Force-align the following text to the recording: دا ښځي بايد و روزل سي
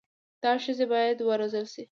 دا 0.43 0.51
ښځي 0.63 0.85
بايد 0.91 1.17
و 1.21 1.29
روزل 1.39 1.65
سي 1.73 1.83